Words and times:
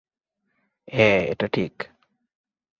হ্যাঁ, 0.87 1.19
এটা 1.25 1.47
ঠিক। 1.47 1.73